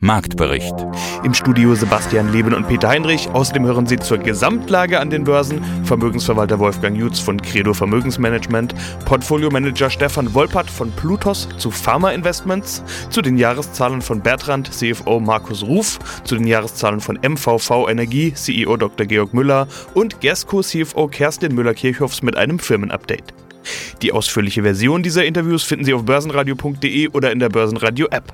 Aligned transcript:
Marktbericht. 0.00 0.74
Im 1.24 1.34
Studio 1.34 1.74
Sebastian 1.74 2.32
Leben 2.32 2.54
und 2.54 2.68
Peter 2.68 2.88
Heinrich. 2.88 3.28
Außerdem 3.30 3.66
hören 3.66 3.86
Sie 3.86 3.98
zur 3.98 4.18
Gesamtlage 4.18 5.00
an 5.00 5.10
den 5.10 5.24
Börsen 5.24 5.60
Vermögensverwalter 5.82 6.60
Wolfgang 6.60 6.96
Jutz 6.96 7.18
von 7.18 7.42
Credo 7.42 7.74
Vermögensmanagement, 7.74 8.76
Portfoliomanager 9.06 9.90
Stefan 9.90 10.32
Wolpert 10.34 10.70
von 10.70 10.92
Plutos 10.92 11.48
zu 11.58 11.72
Pharma 11.72 12.12
Investments, 12.12 12.84
zu 13.10 13.22
den 13.22 13.36
Jahreszahlen 13.36 14.00
von 14.00 14.20
Bertrand, 14.20 14.72
CFO 14.72 15.18
Markus 15.18 15.64
Ruf, 15.64 15.98
zu 16.22 16.36
den 16.36 16.46
Jahreszahlen 16.46 17.00
von 17.00 17.18
MVV 17.20 17.88
Energie, 17.88 18.32
CEO 18.32 18.76
Dr. 18.76 19.04
Georg 19.04 19.34
Müller 19.34 19.66
und 19.94 20.20
Gersco 20.20 20.62
CFO 20.62 21.08
Kerstin 21.08 21.56
Müller-Kirchhoffs 21.56 22.22
mit 22.22 22.36
einem 22.36 22.60
Firmenupdate. 22.60 23.34
Die 24.02 24.12
ausführliche 24.12 24.62
Version 24.62 25.02
dieser 25.02 25.24
Interviews 25.24 25.64
finden 25.64 25.84
Sie 25.84 25.92
auf 25.92 26.04
börsenradio.de 26.04 27.08
oder 27.08 27.32
in 27.32 27.40
der 27.40 27.48
Börsenradio-App. 27.48 28.32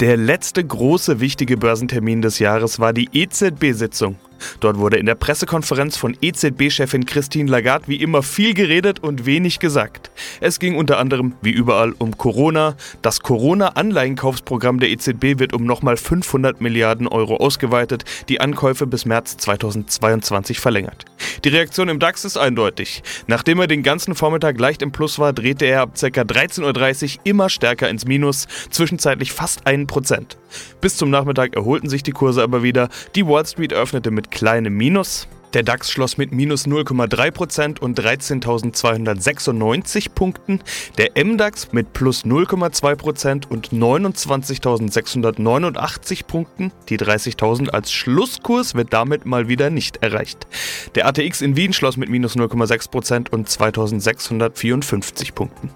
Der 0.00 0.16
letzte 0.16 0.64
große 0.64 1.20
wichtige 1.20 1.56
Börsentermin 1.56 2.20
des 2.20 2.40
Jahres 2.40 2.80
war 2.80 2.92
die 2.92 3.08
EZB-Sitzung. 3.12 4.16
Dort 4.60 4.78
wurde 4.78 4.96
in 4.96 5.06
der 5.06 5.14
Pressekonferenz 5.14 5.96
von 5.96 6.16
EZB-Chefin 6.20 7.06
Christine 7.06 7.50
Lagarde 7.50 7.88
wie 7.88 7.96
immer 7.96 8.22
viel 8.22 8.54
geredet 8.54 9.00
und 9.00 9.26
wenig 9.26 9.58
gesagt. 9.58 10.10
Es 10.40 10.58
ging 10.58 10.76
unter 10.76 10.98
anderem, 10.98 11.34
wie 11.42 11.50
überall, 11.50 11.92
um 11.98 12.16
Corona. 12.16 12.76
Das 13.02 13.20
Corona-Anleihenkaufsprogramm 13.20 14.80
der 14.80 14.90
EZB 14.90 15.38
wird 15.38 15.52
um 15.52 15.64
nochmal 15.64 15.96
500 15.96 16.60
Milliarden 16.60 17.08
Euro 17.08 17.36
ausgeweitet, 17.36 18.04
die 18.28 18.40
Ankäufe 18.40 18.86
bis 18.86 19.04
März 19.04 19.36
2022 19.38 20.60
verlängert. 20.60 21.04
Die 21.44 21.48
Reaktion 21.48 21.88
im 21.88 21.98
DAX 21.98 22.24
ist 22.24 22.36
eindeutig. 22.36 23.02
Nachdem 23.26 23.60
er 23.60 23.66
den 23.66 23.82
ganzen 23.82 24.14
Vormittag 24.14 24.58
leicht 24.58 24.82
im 24.82 24.92
Plus 24.92 25.18
war, 25.18 25.32
drehte 25.32 25.66
er 25.66 25.82
ab 25.82 25.94
ca. 25.98 26.06
13.30 26.06 27.16
Uhr 27.16 27.20
immer 27.24 27.48
stärker 27.48 27.88
ins 27.88 28.06
Minus, 28.06 28.46
zwischenzeitlich 28.70 29.32
fast 29.32 29.66
1%. 29.66 30.36
Bis 30.80 30.96
zum 30.96 31.10
Nachmittag 31.10 31.54
erholten 31.54 31.88
sich 31.88 32.02
die 32.02 32.12
Kurse 32.12 32.42
aber 32.42 32.62
wieder. 32.62 32.88
Die 33.14 33.26
Wall 33.26 33.44
Street 33.46 33.72
öffnete 33.72 34.10
mit 34.10 34.30
kleinem 34.34 34.76
Minus. 34.76 35.26
Der 35.54 35.62
DAX 35.62 35.90
schloss 35.90 36.18
mit 36.18 36.32
minus 36.32 36.66
0,3% 36.66 37.78
und 37.78 37.98
13.296 37.98 40.12
Punkten. 40.12 40.60
Der 40.98 41.12
MDAX 41.24 41.72
mit 41.72 41.92
plus 41.92 42.24
0,2% 42.24 43.46
und 43.48 43.68
29.689 43.68 46.26
Punkten. 46.26 46.72
Die 46.88 46.98
30.000 46.98 47.70
als 47.70 47.92
Schlusskurs 47.92 48.74
wird 48.74 48.92
damit 48.92 49.26
mal 49.26 49.46
wieder 49.46 49.70
nicht 49.70 50.02
erreicht. 50.02 50.48
Der 50.96 51.06
ATX 51.06 51.40
in 51.40 51.56
Wien 51.56 51.72
schloss 51.72 51.96
mit 51.96 52.10
minus 52.10 52.36
0,6% 52.36 53.30
und 53.30 53.48
2.654 53.48 55.34
Punkten. 55.34 55.70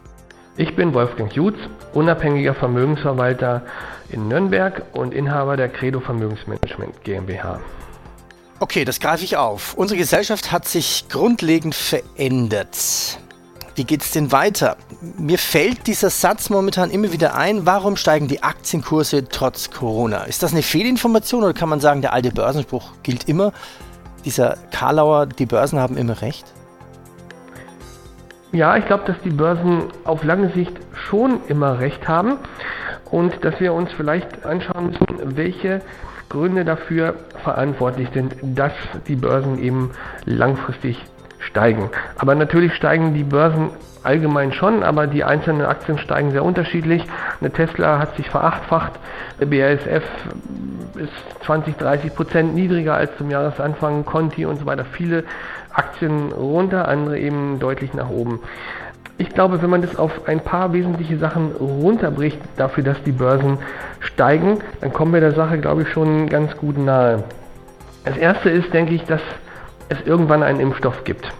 Ich 0.56 0.74
bin 0.74 0.92
Wolfgang 0.92 1.32
Jutz, 1.32 1.54
unabhängiger 1.94 2.54
Vermögensverwalter 2.54 3.62
in 4.10 4.26
Nürnberg 4.26 4.82
und 4.92 5.14
Inhaber 5.14 5.56
der 5.56 5.68
Credo 5.68 6.00
Vermögensmanagement 6.00 7.04
GmbH. 7.04 7.60
Okay, 8.60 8.84
das 8.84 8.98
greife 8.98 9.22
ich 9.24 9.36
auf. 9.36 9.74
Unsere 9.74 9.98
Gesellschaft 9.98 10.50
hat 10.50 10.66
sich 10.66 11.04
grundlegend 11.08 11.76
verändert. 11.76 13.20
Wie 13.76 13.84
geht 13.84 14.02
es 14.02 14.10
denn 14.10 14.32
weiter? 14.32 14.76
Mir 15.16 15.38
fällt 15.38 15.86
dieser 15.86 16.10
Satz 16.10 16.50
momentan 16.50 16.90
immer 16.90 17.12
wieder 17.12 17.36
ein, 17.36 17.66
warum 17.66 17.96
steigen 17.96 18.26
die 18.26 18.42
Aktienkurse 18.42 19.28
trotz 19.28 19.70
Corona? 19.70 20.24
Ist 20.24 20.42
das 20.42 20.50
eine 20.52 20.62
Fehlinformation 20.62 21.44
oder 21.44 21.54
kann 21.54 21.68
man 21.68 21.78
sagen, 21.78 22.02
der 22.02 22.12
alte 22.12 22.32
Börsenspruch 22.32 22.90
gilt 23.04 23.28
immer? 23.28 23.52
Dieser 24.24 24.56
Karlauer, 24.72 25.26
die 25.26 25.46
Börsen 25.46 25.78
haben 25.78 25.96
immer 25.96 26.20
recht? 26.20 26.52
Ja, 28.50 28.76
ich 28.76 28.86
glaube, 28.86 29.04
dass 29.06 29.16
die 29.22 29.30
Börsen 29.30 29.84
auf 30.02 30.24
lange 30.24 30.52
Sicht 30.54 30.72
schon 30.92 31.38
immer 31.46 31.78
recht 31.78 32.08
haben 32.08 32.38
und 33.12 33.44
dass 33.44 33.60
wir 33.60 33.72
uns 33.72 33.92
vielleicht 33.96 34.44
anschauen 34.44 34.86
müssen, 34.86 35.36
welche 35.36 35.82
Gründe 36.28 36.64
dafür 36.64 37.14
verantwortlich 37.42 38.08
sind, 38.12 38.34
dass 38.42 38.72
die 39.06 39.16
Börsen 39.16 39.58
eben 39.62 39.90
langfristig 40.24 41.04
steigen. 41.38 41.90
Aber 42.16 42.34
natürlich 42.34 42.74
steigen 42.74 43.14
die 43.14 43.24
Börsen 43.24 43.70
allgemein 44.02 44.52
schon, 44.52 44.82
aber 44.82 45.06
die 45.06 45.24
einzelnen 45.24 45.66
Aktien 45.66 45.98
steigen 45.98 46.30
sehr 46.30 46.44
unterschiedlich. 46.44 47.04
Eine 47.40 47.50
Tesla 47.50 47.98
hat 47.98 48.16
sich 48.16 48.28
verachtfacht, 48.28 48.92
der 49.40 49.46
BASF 49.46 50.04
ist 50.96 51.44
20, 51.44 51.76
30 51.76 52.14
Prozent 52.14 52.54
niedriger 52.54 52.94
als 52.94 53.16
zum 53.16 53.30
Jahresanfang, 53.30 54.04
Conti 54.04 54.46
und 54.46 54.58
so 54.58 54.66
weiter. 54.66 54.84
Viele 54.84 55.24
Aktien 55.72 56.32
runter, 56.32 56.88
andere 56.88 57.18
eben 57.18 57.58
deutlich 57.58 57.94
nach 57.94 58.08
oben. 58.10 58.40
Ich 59.20 59.30
glaube, 59.30 59.60
wenn 59.60 59.70
man 59.70 59.82
das 59.82 59.96
auf 59.96 60.28
ein 60.28 60.40
paar 60.40 60.72
wesentliche 60.72 61.18
Sachen 61.18 61.50
runterbricht, 61.52 62.38
dafür, 62.56 62.84
dass 62.84 63.02
die 63.02 63.10
Börsen 63.10 63.58
steigen, 63.98 64.58
dann 64.80 64.92
kommen 64.92 65.12
wir 65.12 65.20
der 65.20 65.32
Sache, 65.32 65.58
glaube 65.58 65.82
ich, 65.82 65.88
schon 65.88 66.28
ganz 66.28 66.56
gut 66.56 66.78
nahe. 66.78 67.24
Das 68.04 68.16
erste 68.16 68.48
ist, 68.48 68.72
denke 68.72 68.94
ich, 68.94 69.04
dass 69.04 69.20
es 69.88 70.00
irgendwann 70.06 70.44
einen 70.44 70.60
Impfstoff 70.60 71.02
gibt. 71.02 71.32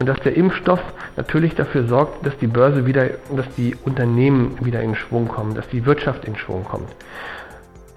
Und 0.00 0.08
dass 0.08 0.18
der 0.20 0.34
Impfstoff 0.34 0.80
natürlich 1.16 1.54
dafür 1.56 1.86
sorgt, 1.86 2.24
dass 2.24 2.36
die 2.38 2.46
Börse 2.46 2.86
wieder, 2.86 3.06
dass 3.36 3.48
die 3.56 3.76
Unternehmen 3.84 4.56
wieder 4.60 4.80
in 4.80 4.94
Schwung 4.94 5.28
kommen, 5.28 5.54
dass 5.54 5.68
die 5.68 5.84
Wirtschaft 5.84 6.24
in 6.24 6.36
Schwung 6.36 6.64
kommt. 6.64 6.88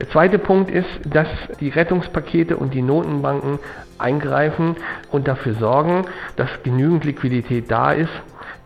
Der 0.02 0.10
zweite 0.10 0.40
Punkt 0.40 0.72
ist, 0.72 0.90
dass 1.06 1.28
die 1.60 1.70
Rettungspakete 1.70 2.58
und 2.58 2.74
die 2.74 2.82
Notenbanken 2.82 3.60
eingreifen 4.00 4.76
und 5.12 5.28
dafür 5.28 5.54
sorgen, 5.54 6.06
dass 6.36 6.50
genügend 6.64 7.06
Liquidität 7.06 7.70
da 7.70 7.92
ist, 7.92 8.10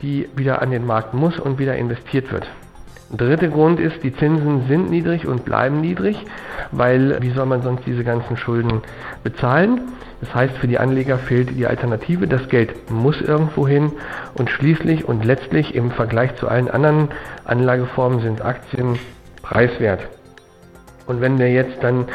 die 0.01 0.29
wieder 0.35 0.61
an 0.61 0.72
den 0.72 0.85
Markt 0.85 1.13
muss 1.13 1.39
und 1.39 1.59
wieder 1.59 1.75
investiert 1.75 2.31
wird. 2.31 2.47
Der 3.11 3.28
dritte 3.28 3.50
Grund 3.50 3.79
ist, 3.79 4.03
die 4.03 4.16
Zinsen 4.16 4.67
sind 4.67 4.89
niedrig 4.89 5.28
und 5.28 5.45
bleiben 5.45 5.79
niedrig, 5.79 6.25
weil 6.72 7.22
wie 7.22 7.29
soll 7.29 7.45
man 7.45 7.61
sonst 7.61 7.85
diese 7.85 8.03
ganzen 8.03 8.35
Schulden 8.35 8.81
bezahlen? 9.23 9.81
Das 10.22 10.34
heißt, 10.34 10.57
für 10.57 10.67
die 10.67 10.79
Anleger 10.79 11.19
fehlt 11.19 11.55
die 11.55 11.67
Alternative, 11.67 12.28
das 12.28 12.50
Geld 12.50 12.89
muss 12.89 13.22
irgendwo 13.22 13.67
hin 13.67 13.91
und 14.34 14.50
schließlich 14.50 15.07
und 15.07 15.23
letztlich 15.23 15.75
im 15.75 15.91
Vergleich 15.91 16.35
zu 16.35 16.47
allen 16.47 16.69
anderen 16.69 17.09
Anlageformen 17.44 18.22
sind 18.22 18.44
Aktien 18.44 18.97
preiswert. 19.44 20.01
Und 21.05 21.22
wenn 21.22 21.38
wir 21.38 21.51
jetzt 21.51 21.84
dann 21.84 22.05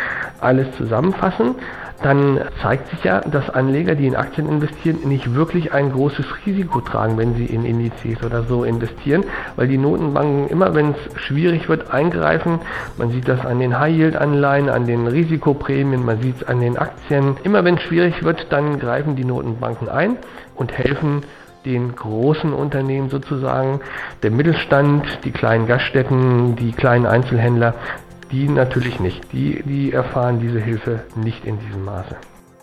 alles 0.40 0.66
zusammenfassen, 0.76 1.54
dann 2.02 2.40
zeigt 2.62 2.88
sich 2.90 3.04
ja, 3.04 3.20
dass 3.20 3.50
Anleger, 3.50 3.94
die 3.94 4.06
in 4.06 4.16
Aktien 4.16 4.48
investieren, 4.48 5.00
nicht 5.04 5.34
wirklich 5.34 5.72
ein 5.72 5.92
großes 5.92 6.26
Risiko 6.46 6.80
tragen, 6.80 7.18
wenn 7.18 7.34
sie 7.34 7.46
in 7.46 7.64
Indizes 7.64 8.22
oder 8.24 8.42
so 8.44 8.64
investieren, 8.64 9.24
weil 9.56 9.68
die 9.68 9.78
Notenbanken 9.78 10.48
immer, 10.48 10.74
wenn 10.74 10.92
es 10.92 11.20
schwierig 11.20 11.68
wird, 11.68 11.90
eingreifen. 11.90 12.60
Man 12.96 13.10
sieht 13.10 13.28
das 13.28 13.44
an 13.44 13.58
den 13.58 13.78
High-Yield-Anleihen, 13.78 14.70
an 14.70 14.86
den 14.86 15.06
Risikoprämien, 15.06 16.04
man 16.04 16.20
sieht 16.22 16.36
es 16.36 16.48
an 16.48 16.60
den 16.60 16.78
Aktien. 16.78 17.36
Immer 17.42 17.64
wenn 17.64 17.74
es 17.74 17.82
schwierig 17.82 18.22
wird, 18.22 18.46
dann 18.50 18.78
greifen 18.78 19.16
die 19.16 19.24
Notenbanken 19.24 19.88
ein 19.88 20.16
und 20.54 20.76
helfen 20.76 21.22
den 21.64 21.94
großen 21.94 22.52
Unternehmen 22.52 23.10
sozusagen, 23.10 23.80
der 24.22 24.30
Mittelstand, 24.30 25.04
die 25.24 25.30
kleinen 25.30 25.66
Gaststätten, 25.66 26.56
die 26.56 26.72
kleinen 26.72 27.06
Einzelhändler, 27.06 27.74
die 28.30 28.48
natürlich 28.48 29.00
nicht. 29.00 29.32
Die, 29.32 29.62
die 29.62 29.92
erfahren 29.92 30.40
diese 30.40 30.60
Hilfe 30.60 31.04
nicht 31.16 31.44
in 31.44 31.58
diesem 31.60 31.84
Maße. 31.84 32.16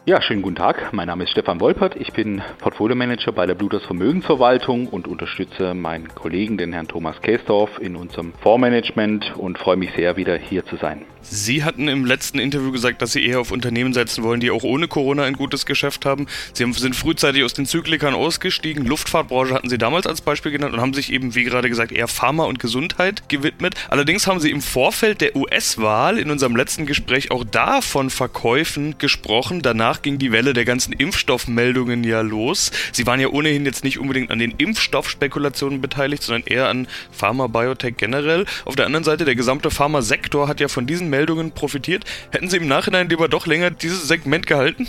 Ja, 0.08 0.22
schönen 0.22 0.42
guten 0.42 0.56
Tag. 0.56 0.94
Mein 0.94 1.08
Name 1.08 1.26
ist 1.26 1.32
Stefan 1.32 1.60
Wolpert. 1.60 1.98
Ich 1.98 2.14
bin 2.14 2.42
Portfolio-Manager 2.60 3.34
bei 3.34 3.46
der 3.46 3.56
Bluters 3.56 3.84
Vermögensverwaltung 3.84 4.88
und 4.88 5.06
unterstütze 5.06 5.74
meinen 5.74 6.08
Kollegen, 6.16 6.58
den 6.58 6.72
Herrn 6.72 6.88
Thomas 6.88 7.22
Käsdorf, 7.22 7.72
in 7.82 7.98
unserem 7.98 8.32
Fondsmanagement 8.42 9.36
und 9.36 9.58
freue 9.58 9.76
mich 9.76 9.92
sehr, 9.98 10.16
wieder 10.16 10.38
hier 10.38 10.66
zu 10.66 10.78
sein. 10.78 11.02
Sie 11.30 11.66
hatten 11.66 11.90
im 11.90 12.06
letzten 12.06 12.40
Interview 12.40 12.72
gesagt, 12.72 13.02
dass 13.02 13.12
Sie 13.12 13.26
eher 13.26 13.42
auf 13.42 13.52
Unternehmen 13.52 13.94
setzen 13.94 14.24
wollen, 14.24 14.40
die 14.40 14.50
auch 14.50 14.64
ohne 14.64 14.88
Corona 14.88 15.24
ein 15.24 15.34
gutes 15.34 15.66
Geschäft 15.66 16.06
haben. 16.06 16.28
Sie 16.54 16.72
sind 16.72 16.96
frühzeitig 16.96 17.44
aus 17.44 17.54
den 17.54 17.66
Zyklikern 17.66 18.14
ausgestiegen. 18.14 18.86
Luftfahrtbranche 18.86 19.54
hatten 19.54 19.70
Sie 19.70 19.78
damals 19.78 20.08
als 20.08 20.22
Beispiel 20.22 20.54
genannt 20.54 20.74
und 20.74 20.80
haben 20.80 20.94
sich 20.94 21.12
eben, 21.12 21.36
wie 21.36 21.44
gerade 21.44 21.68
gesagt, 21.68 21.92
eher 21.92 22.08
Pharma 22.08 22.46
und 22.46 22.60
Gesundheit 22.60 23.28
gewidmet. 23.28 23.76
Allerdings 23.90 24.26
haben 24.26 24.40
Sie 24.40 24.52
im 24.52 24.62
Vorfeld 24.62 25.20
der 25.20 25.36
US-Wahl 25.36 26.18
in 26.18 26.32
unserem 26.32 26.56
letzten 26.56 26.86
Gespräch 26.86 27.30
auch 27.30 27.44
da 27.44 27.82
von 27.82 28.10
Verkäufen 28.10 28.98
gesprochen. 28.98 29.62
Danach 29.62 29.97
ging 30.02 30.18
die 30.18 30.32
Welle 30.32 30.54
der 30.54 30.66
ganzen 30.66 30.94
Impfstoffmeldungen 30.94 32.04
ja 32.04 32.22
los. 32.22 32.72
Sie 32.92 33.06
waren 33.06 33.20
ja 33.20 33.30
ohnehin 33.30 33.66
jetzt 33.66 33.84
nicht 33.84 34.00
unbedingt 34.00 34.32
an 34.32 34.40
den 34.40 34.52
Impfstoffspekulationen 34.52 35.82
beteiligt, 35.82 36.24
sondern 36.24 36.48
eher 36.48 36.68
an 36.70 36.88
Pharma, 37.12 37.48
Biotech 37.48 37.98
generell. 37.98 38.46
Auf 38.66 38.76
der 38.76 38.86
anderen 38.86 39.04
Seite, 39.04 39.26
der 39.26 39.36
gesamte 39.36 39.72
Pharmasektor 39.72 40.48
hat 40.48 40.60
ja 40.60 40.68
von 40.68 40.86
diesen 40.88 41.10
Meldungen 41.10 41.52
profitiert. 41.52 42.06
Hätten 42.32 42.50
Sie 42.50 42.58
im 42.58 42.68
Nachhinein 42.68 43.10
lieber 43.10 43.28
doch 43.28 43.48
länger 43.48 43.72
dieses 43.72 44.08
Segment 44.08 44.48
gehalten? 44.48 44.88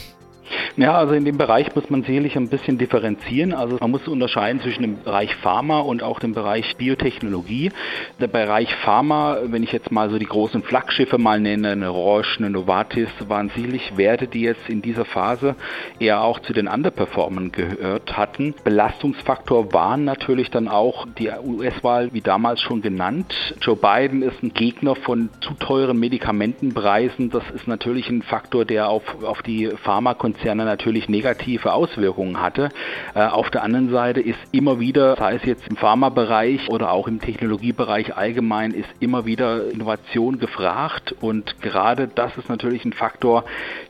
Ja, 0.78 0.94
also 0.94 1.14
in 1.14 1.24
dem 1.24 1.38
Bereich 1.38 1.74
muss 1.74 1.90
man 1.90 2.04
sicherlich 2.04 2.36
ein 2.36 2.48
bisschen 2.48 2.78
differenzieren. 2.78 3.52
Also 3.52 3.78
man 3.80 3.90
muss 3.90 4.06
unterscheiden 4.06 4.60
zwischen 4.60 4.82
dem 4.82 5.02
Bereich 5.02 5.34
Pharma 5.34 5.80
und 5.80 6.04
auch 6.04 6.20
dem 6.20 6.34
Bereich 6.34 6.76
Biotechnologie. 6.76 7.72
Der 8.20 8.28
Bereich 8.28 8.72
Pharma, 8.76 9.38
wenn 9.46 9.64
ich 9.64 9.72
jetzt 9.72 9.90
mal 9.90 10.08
so 10.08 10.18
die 10.18 10.26
großen 10.26 10.62
Flaggschiffe 10.62 11.18
mal 11.18 11.40
nenne, 11.40 11.72
eine 11.72 11.88
Roche, 11.88 12.38
eine 12.38 12.50
Novartis, 12.50 13.08
waren 13.26 13.50
sicherlich 13.50 13.96
Werte, 13.96 14.28
die 14.28 14.42
jetzt 14.42 14.68
in 14.68 14.80
dieser 14.80 15.04
Phase 15.04 15.56
eher 15.98 16.22
auch 16.22 16.38
zu 16.38 16.52
den 16.52 16.68
Underperformern 16.68 17.50
gehört 17.50 18.16
hatten. 18.16 18.54
Belastungsfaktor 18.62 19.72
waren 19.72 20.04
natürlich 20.04 20.50
dann 20.50 20.68
auch 20.68 21.06
die 21.18 21.30
US-Wahl, 21.30 22.12
wie 22.12 22.20
damals 22.20 22.60
schon 22.60 22.82
genannt. 22.82 23.34
Joe 23.60 23.76
Biden 23.76 24.22
ist 24.22 24.42
ein 24.44 24.54
Gegner 24.54 24.94
von 24.94 25.30
zu 25.40 25.54
teuren 25.54 25.98
Medikamentenpreisen. 25.98 27.30
Das 27.30 27.42
ist 27.50 27.66
natürlich 27.66 28.08
ein 28.08 28.22
Faktor, 28.22 28.64
der 28.64 28.88
auf, 28.88 29.24
auf 29.24 29.42
die 29.42 29.66
Pharmakonzerne 29.82 30.37
natürlich 30.44 31.08
negative 31.08 31.72
Auswirkungen 31.72 32.40
hatte. 32.40 32.68
Äh, 33.14 33.22
auf 33.22 33.50
der 33.50 33.62
anderen 33.62 33.90
Seite 33.90 34.20
ist 34.20 34.38
immer 34.52 34.80
wieder, 34.80 35.16
sei 35.16 35.34
es 35.34 35.44
jetzt 35.44 35.68
im 35.68 35.76
Pharmabereich 35.76 36.68
oder 36.68 36.92
auch 36.92 37.08
im 37.08 37.20
Technologiebereich 37.20 38.16
allgemein, 38.16 38.72
ist 38.72 38.88
immer 39.00 39.26
wieder 39.26 39.70
Innovation 39.70 40.38
gefragt 40.38 41.14
und 41.20 41.60
gerade 41.62 42.08
das 42.08 42.36
ist 42.36 42.48
natürlich 42.48 42.84
ein 42.84 42.92
Faktor, 42.92 43.44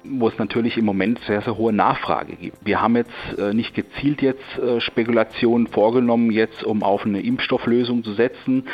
wo 0.05 0.29
es 0.29 0.39
natürlich 0.39 0.77
im 0.77 0.85
Moment 0.85 1.19
sehr, 1.27 1.43
sehr 1.43 1.57
hohe 1.57 1.73
Nachfrage 1.73 2.37
gibt. 2.37 2.59
Wir 2.65 2.81
haben 2.81 2.97
jetzt 2.97 3.39
äh, 3.39 3.53
nicht 3.55 3.75
gezielt 3.75 4.23
jetzt 4.23 4.59
äh, 4.59 4.81
Spekulationen 4.81 5.67
vorgenommen, 5.67 6.31
jetzt 6.31 6.65
um 6.65 6.83
auf 6.83 7.05
eine 7.05 7.21
Impfstofflösung 7.21 8.05
zu 8.05 8.15
setzen. 8.15 8.65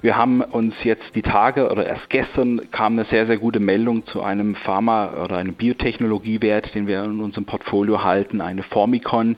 Wir 0.00 0.16
haben 0.16 0.40
uns 0.40 0.74
jetzt 0.82 1.14
die 1.14 1.22
Tage 1.22 1.70
oder 1.70 1.86
erst 1.86 2.10
gestern 2.10 2.70
kam 2.70 2.94
eine 2.94 3.04
sehr, 3.06 3.26
sehr 3.26 3.38
gute 3.38 3.60
Meldung 3.60 4.06
zu 4.06 4.22
einem 4.22 4.54
Pharma- 4.54 5.22
oder 5.24 5.36
einem 5.36 5.54
Biotechnologiewert, 5.54 6.74
den 6.74 6.86
wir 6.86 7.04
in 7.04 7.19
unserem 7.22 7.44
Portfolio 7.44 8.02
halten, 8.02 8.40
eine 8.40 8.62
Formicon, 8.62 9.36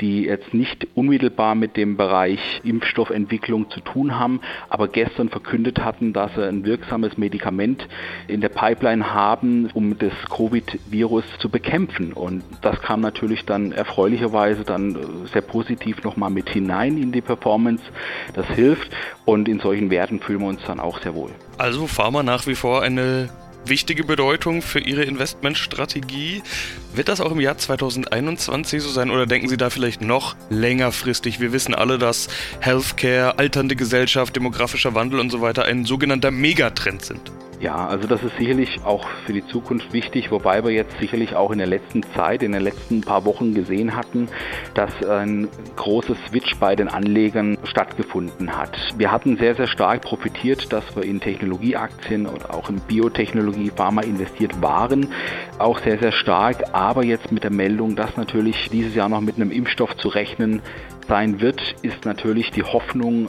die 0.00 0.24
jetzt 0.24 0.54
nicht 0.54 0.86
unmittelbar 0.94 1.54
mit 1.54 1.76
dem 1.76 1.96
Bereich 1.96 2.60
Impfstoffentwicklung 2.64 3.70
zu 3.70 3.80
tun 3.80 4.18
haben, 4.18 4.40
aber 4.68 4.88
gestern 4.88 5.28
verkündet 5.28 5.84
hatten, 5.84 6.12
dass 6.12 6.34
sie 6.34 6.46
ein 6.46 6.64
wirksames 6.64 7.18
Medikament 7.18 7.86
in 8.28 8.40
der 8.40 8.48
Pipeline 8.48 9.14
haben, 9.14 9.70
um 9.74 9.98
das 9.98 10.12
Covid-Virus 10.30 11.24
zu 11.38 11.48
bekämpfen. 11.48 12.12
Und 12.12 12.42
das 12.60 12.80
kam 12.80 13.00
natürlich 13.00 13.44
dann 13.44 13.72
erfreulicherweise 13.72 14.64
dann 14.64 15.26
sehr 15.32 15.42
positiv 15.42 16.02
nochmal 16.02 16.30
mit 16.30 16.50
hinein 16.50 16.98
in 16.98 17.12
die 17.12 17.20
Performance. 17.20 17.82
Das 18.34 18.46
hilft 18.48 18.90
und 19.24 19.48
in 19.48 19.60
solchen 19.60 19.90
Werten 19.90 20.20
fühlen 20.20 20.40
wir 20.40 20.48
uns 20.48 20.62
dann 20.66 20.80
auch 20.80 21.00
sehr 21.00 21.14
wohl. 21.14 21.30
Also 21.58 21.86
Pharma 21.86 22.22
nach 22.22 22.46
wie 22.46 22.54
vor 22.54 22.82
eine 22.82 23.28
wichtige 23.64 24.04
Bedeutung 24.04 24.62
für 24.62 24.80
Ihre 24.80 25.04
Investmentstrategie. 25.04 26.42
Wird 26.94 27.08
das 27.08 27.20
auch 27.20 27.32
im 27.32 27.40
Jahr 27.40 27.58
2021 27.58 28.82
so 28.82 28.90
sein 28.90 29.10
oder 29.10 29.26
denken 29.26 29.48
Sie 29.48 29.56
da 29.56 29.70
vielleicht 29.70 30.00
noch 30.00 30.36
längerfristig? 30.50 31.40
Wir 31.40 31.52
wissen 31.52 31.74
alle, 31.74 31.98
dass 31.98 32.28
Healthcare, 32.60 33.38
alternde 33.38 33.76
Gesellschaft, 33.76 34.36
demografischer 34.36 34.94
Wandel 34.94 35.20
und 35.20 35.30
so 35.30 35.40
weiter 35.40 35.64
ein 35.64 35.84
sogenannter 35.84 36.30
Megatrend 36.30 37.04
sind. 37.04 37.32
Ja, 37.62 37.86
also 37.86 38.08
das 38.08 38.24
ist 38.24 38.36
sicherlich 38.38 38.80
auch 38.84 39.06
für 39.24 39.32
die 39.32 39.46
Zukunft 39.46 39.92
wichtig, 39.92 40.32
wobei 40.32 40.64
wir 40.64 40.72
jetzt 40.72 40.98
sicherlich 40.98 41.36
auch 41.36 41.52
in 41.52 41.58
der 41.58 41.68
letzten 41.68 42.02
Zeit, 42.02 42.42
in 42.42 42.50
den 42.50 42.62
letzten 42.62 43.02
paar 43.02 43.24
Wochen 43.24 43.54
gesehen 43.54 43.94
hatten, 43.94 44.26
dass 44.74 44.90
ein 45.04 45.46
großes 45.76 46.16
Switch 46.28 46.56
bei 46.56 46.74
den 46.74 46.88
Anlegern 46.88 47.56
stattgefunden 47.62 48.58
hat. 48.58 48.76
Wir 48.96 49.12
hatten 49.12 49.36
sehr, 49.36 49.54
sehr 49.54 49.68
stark 49.68 50.02
profitiert, 50.02 50.72
dass 50.72 50.96
wir 50.96 51.04
in 51.04 51.20
Technologieaktien 51.20 52.26
oder 52.26 52.52
auch 52.52 52.68
in 52.68 52.80
Biotechnologie, 52.80 53.70
Pharma 53.70 54.02
investiert 54.02 54.60
waren, 54.60 55.06
auch 55.60 55.78
sehr, 55.78 56.00
sehr 56.00 56.10
stark, 56.10 56.64
aber 56.72 57.04
jetzt 57.04 57.30
mit 57.30 57.44
der 57.44 57.52
Meldung, 57.52 57.94
dass 57.94 58.16
natürlich 58.16 58.70
dieses 58.70 58.96
Jahr 58.96 59.08
noch 59.08 59.20
mit 59.20 59.36
einem 59.36 59.52
Impfstoff 59.52 59.96
zu 59.98 60.08
rechnen 60.08 60.62
sein 61.06 61.40
wird, 61.40 61.76
ist 61.82 62.04
natürlich 62.06 62.50
die 62.50 62.64
Hoffnung 62.64 63.28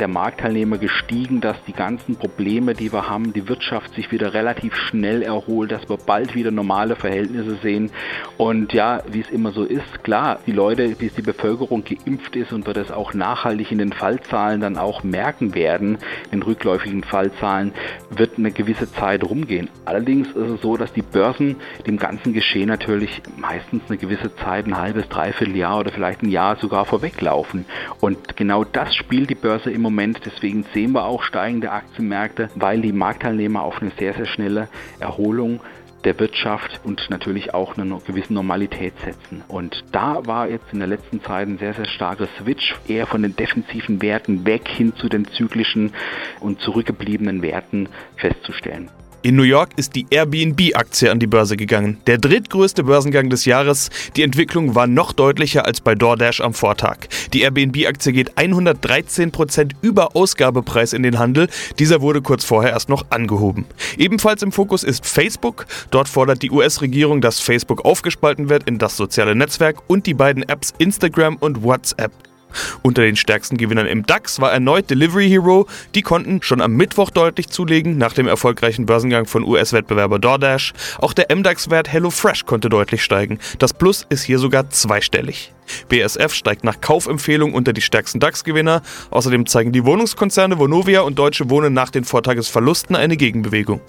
der 0.00 0.08
Marktteilnehmer 0.08 0.78
gestiegen, 0.78 1.40
dass 1.40 1.56
die 1.66 1.72
ganzen 1.72 2.16
Probleme, 2.16 2.74
die 2.74 2.92
wir 2.92 3.08
haben, 3.08 3.32
die 3.32 3.48
Wirtschaft 3.48 3.94
sich 3.94 4.10
wieder 4.10 4.34
relativ 4.34 4.74
schnell 4.74 5.22
erholt, 5.22 5.72
dass 5.72 5.88
wir 5.88 5.96
bald 5.96 6.34
wieder 6.34 6.50
normale 6.50 6.96
Verhältnisse 6.96 7.56
sehen. 7.62 7.90
Und 8.36 8.72
ja, 8.72 9.02
wie 9.10 9.20
es 9.20 9.30
immer 9.30 9.52
so 9.52 9.64
ist, 9.64 10.02
klar, 10.02 10.38
die 10.46 10.52
Leute, 10.52 10.88
bis 10.90 11.14
die 11.14 11.22
Bevölkerung 11.22 11.84
geimpft 11.84 12.36
ist 12.36 12.52
und 12.52 12.66
wir 12.66 12.74
das 12.74 12.90
auch 12.90 13.14
nachhaltig 13.14 13.72
in 13.72 13.78
den 13.78 13.92
Fallzahlen 13.92 14.60
dann 14.60 14.76
auch 14.76 15.02
merken 15.02 15.54
werden, 15.54 15.98
in 16.30 16.42
rückläufigen 16.42 17.04
Fallzahlen, 17.04 17.72
wird 18.10 18.38
eine 18.38 18.50
gewisse 18.50 18.90
Zeit 18.92 19.24
rumgehen. 19.24 19.70
Allerdings 19.84 20.28
ist 20.28 20.36
es 20.36 20.60
so, 20.60 20.76
dass 20.76 20.92
die 20.92 21.02
Börsen 21.02 21.56
dem 21.86 21.98
ganzen 21.98 22.32
Geschehen 22.32 22.68
natürlich 22.68 23.22
meistens 23.36 23.82
eine 23.88 23.98
gewisse 23.98 24.34
Zeit, 24.36 24.66
ein 24.66 24.76
halbes, 24.76 25.08
dreiviertel 25.08 25.56
Jahr 25.56 25.80
oder 25.80 25.92
vielleicht 25.92 26.22
ein 26.22 26.30
Jahr 26.30 26.56
sogar 26.56 26.84
vorweglaufen. 26.84 27.64
Und 28.00 28.36
genau 28.36 28.64
das 28.64 28.94
spielt 28.94 29.30
die 29.30 29.34
Börse 29.34 29.70
im 29.70 29.83
Moment. 29.84 30.20
Deswegen 30.24 30.64
sehen 30.74 30.92
wir 30.92 31.04
auch 31.04 31.22
steigende 31.22 31.70
Aktienmärkte, 31.70 32.50
weil 32.56 32.80
die 32.80 32.92
Marktteilnehmer 32.92 33.62
auf 33.62 33.80
eine 33.80 33.92
sehr, 33.98 34.14
sehr 34.14 34.26
schnelle 34.26 34.68
Erholung 34.98 35.60
der 36.04 36.18
Wirtschaft 36.18 36.80
und 36.84 37.08
natürlich 37.10 37.54
auch 37.54 37.76
eine 37.76 37.98
gewisse 38.06 38.34
Normalität 38.34 38.94
setzen. 39.04 39.42
Und 39.48 39.84
da 39.92 40.26
war 40.26 40.48
jetzt 40.48 40.72
in 40.72 40.78
der 40.78 40.88
letzten 40.88 41.22
Zeit 41.22 41.48
ein 41.48 41.58
sehr, 41.58 41.74
sehr 41.74 41.86
starker 41.86 42.28
Switch, 42.38 42.74
eher 42.88 43.06
von 43.06 43.22
den 43.22 43.36
defensiven 43.36 44.02
Werten 44.02 44.44
weg 44.44 44.68
hin 44.68 44.94
zu 44.96 45.08
den 45.08 45.26
zyklischen 45.26 45.92
und 46.40 46.60
zurückgebliebenen 46.60 47.42
Werten 47.42 47.88
festzustellen. 48.16 48.90
In 49.24 49.36
New 49.36 49.42
York 49.44 49.70
ist 49.76 49.96
die 49.96 50.04
Airbnb-Aktie 50.10 51.10
an 51.10 51.18
die 51.18 51.26
Börse 51.26 51.56
gegangen. 51.56 51.96
Der 52.06 52.18
drittgrößte 52.18 52.84
Börsengang 52.84 53.30
des 53.30 53.46
Jahres. 53.46 53.88
Die 54.16 54.22
Entwicklung 54.22 54.74
war 54.74 54.86
noch 54.86 55.14
deutlicher 55.14 55.64
als 55.64 55.80
bei 55.80 55.94
DoorDash 55.94 56.42
am 56.42 56.52
Vortag. 56.52 57.06
Die 57.32 57.40
Airbnb-Aktie 57.40 58.12
geht 58.12 58.34
113% 58.34 59.70
über 59.80 60.14
Ausgabepreis 60.14 60.92
in 60.92 61.02
den 61.02 61.18
Handel. 61.18 61.48
Dieser 61.78 62.02
wurde 62.02 62.20
kurz 62.20 62.44
vorher 62.44 62.72
erst 62.72 62.90
noch 62.90 63.06
angehoben. 63.08 63.64
Ebenfalls 63.96 64.42
im 64.42 64.52
Fokus 64.52 64.84
ist 64.84 65.06
Facebook. 65.06 65.64
Dort 65.90 66.10
fordert 66.10 66.42
die 66.42 66.50
US-Regierung, 66.50 67.22
dass 67.22 67.40
Facebook 67.40 67.86
aufgespalten 67.86 68.50
wird 68.50 68.64
in 68.64 68.76
das 68.76 68.98
soziale 68.98 69.34
Netzwerk 69.34 69.78
und 69.86 70.04
die 70.04 70.12
beiden 70.12 70.42
Apps 70.42 70.74
Instagram 70.76 71.36
und 71.36 71.62
WhatsApp. 71.62 72.12
Unter 72.82 73.02
den 73.02 73.16
stärksten 73.16 73.56
Gewinnern 73.56 73.86
im 73.86 74.06
DAX 74.06 74.40
war 74.40 74.52
erneut 74.52 74.90
Delivery 74.90 75.28
Hero. 75.28 75.66
Die 75.94 76.02
konnten 76.02 76.42
schon 76.42 76.60
am 76.60 76.72
Mittwoch 76.72 77.10
deutlich 77.10 77.48
zulegen, 77.48 77.98
nach 77.98 78.12
dem 78.12 78.26
erfolgreichen 78.28 78.86
Börsengang 78.86 79.26
von 79.26 79.44
US-Wettbewerber 79.44 80.18
DoorDash. 80.18 80.72
Auch 80.98 81.12
der 81.12 81.34
MDAX-Wert 81.34 81.92
HelloFresh 81.92 82.44
konnte 82.46 82.68
deutlich 82.68 83.02
steigen. 83.02 83.38
Das 83.58 83.72
Plus 83.72 84.06
ist 84.08 84.24
hier 84.24 84.38
sogar 84.38 84.70
zweistellig. 84.70 85.52
BSF 85.88 86.34
steigt 86.34 86.64
nach 86.64 86.80
Kaufempfehlung 86.80 87.54
unter 87.54 87.72
die 87.72 87.80
stärksten 87.80 88.20
DAX-Gewinner. 88.20 88.82
Außerdem 89.10 89.46
zeigen 89.46 89.72
die 89.72 89.84
Wohnungskonzerne 89.84 90.58
Vonovia 90.58 91.00
und 91.00 91.18
Deutsche 91.18 91.50
Wohnen 91.50 91.72
nach 91.72 91.90
den 91.90 92.04
Vortagesverlusten 92.04 92.96
eine 92.96 93.16
Gegenbewegung. 93.16 93.80